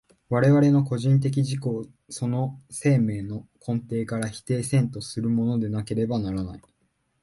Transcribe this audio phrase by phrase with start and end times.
[0.29, 6.61] 我々の個人的自己をその生命の根底から否定せんとするものでなければならない。